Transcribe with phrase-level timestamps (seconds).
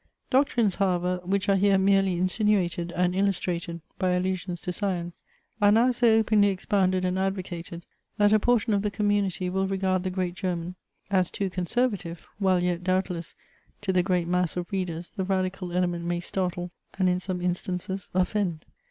[0.31, 5.21] Doctrines, however, which are here merely insinuated and illustrated by allusions to science,
[5.61, 7.83] are now so openly expounded and advo cated
[8.17, 10.73] that a portion of the community will regard the great German
[11.11, 13.35] as too conservative, while yet, doubtless,
[13.81, 18.09] to the great mass of readers, the radical element mny startle, and in some instances
[18.15, 18.65] offend.